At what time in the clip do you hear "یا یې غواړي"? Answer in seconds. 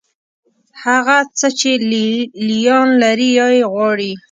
3.39-4.11